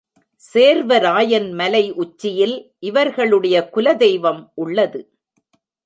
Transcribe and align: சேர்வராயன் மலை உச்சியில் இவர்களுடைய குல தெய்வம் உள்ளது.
சேர்வராயன் 0.43 1.51
மலை 1.51 1.91
உச்சியில் 1.91 2.55
இவர்களுடைய 2.79 3.69
குல 3.69 3.95
தெய்வம் 3.95 4.51
உள்ளது. 4.55 5.01